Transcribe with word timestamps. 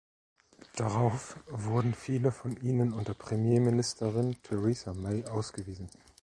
Darauf 0.75 1.37
wurden 1.47 1.93
viele 1.93 2.31
von 2.31 2.57
ihnen 2.59 2.91
unter 2.91 3.13
Premierministerin 3.13 4.35
Theresa 4.41 4.95
May 4.95 5.23
ausgewiesen. 5.27 5.91